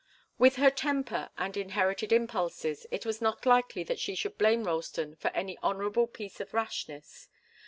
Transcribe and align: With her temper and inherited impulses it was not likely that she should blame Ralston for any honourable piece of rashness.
With 0.39 0.55
her 0.55 0.71
temper 0.71 1.29
and 1.37 1.55
inherited 1.55 2.11
impulses 2.11 2.87
it 2.89 3.05
was 3.05 3.21
not 3.21 3.45
likely 3.45 3.83
that 3.83 3.99
she 3.99 4.15
should 4.15 4.35
blame 4.35 4.63
Ralston 4.63 5.15
for 5.15 5.27
any 5.27 5.59
honourable 5.59 6.07
piece 6.07 6.39
of 6.41 6.55
rashness. 6.55 7.29